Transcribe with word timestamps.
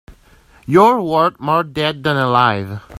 You're 0.65 0.99
worth 0.99 1.39
more 1.39 1.63
dead 1.63 2.03
than 2.03 2.17
alive. 2.17 2.81